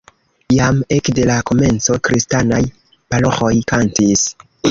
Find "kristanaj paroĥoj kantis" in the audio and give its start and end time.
2.09-4.27